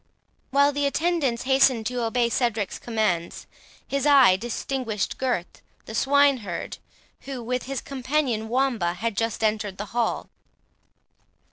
While 0.49 0.71
the 0.73 0.87
attendants 0.87 1.43
hastened 1.43 1.85
to 1.85 2.01
obey 2.01 2.29
Cedric's 2.29 2.79
commands, 2.79 3.45
his 3.87 4.07
eye 4.07 4.35
distinguished 4.35 5.19
Gurth 5.19 5.61
the 5.85 5.93
swineherd, 5.93 6.79
who, 7.25 7.43
with 7.43 7.65
his 7.65 7.81
companion 7.81 8.49
Wamba, 8.49 8.95
had 8.95 9.15
just 9.15 9.43
entered 9.43 9.77
the 9.77 9.85
hall. 9.93 10.31